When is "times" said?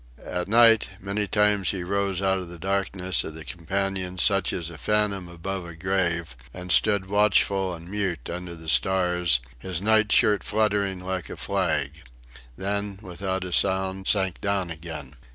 1.27-1.69